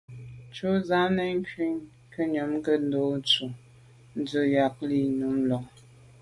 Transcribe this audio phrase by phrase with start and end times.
[0.51, 5.15] Tshù ju z’a na’ ngù kà ngùnyàm nke ndo’ ntshu i ntswe’ tsha’ yi là
[5.19, 5.65] num lon.